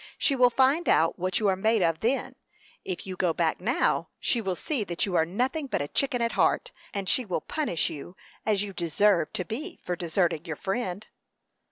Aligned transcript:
She 0.17 0.35
will 0.35 0.49
find 0.49 0.89
out 0.89 1.19
what 1.19 1.39
you 1.39 1.47
are 1.47 1.55
made 1.55 1.83
of 1.83 1.99
then; 1.99 2.33
if 2.83 3.05
you 3.05 3.15
go 3.15 3.33
back 3.33 3.61
now, 3.61 4.09
she 4.19 4.41
will 4.41 4.55
see 4.55 4.83
that 4.83 5.05
you 5.05 5.13
are 5.15 5.27
nothing 5.27 5.67
but 5.67 5.79
a 5.79 5.87
chicken 5.87 6.23
at 6.23 6.31
heart, 6.31 6.71
and 6.91 7.07
she 7.07 7.23
will 7.23 7.41
punish 7.41 7.87
you, 7.91 8.15
as 8.43 8.63
you 8.63 8.73
deserve 8.73 9.31
to 9.33 9.45
be 9.45 9.77
for 9.83 9.95
deserting 9.95 10.45
your 10.45 10.55
friend." 10.55 11.05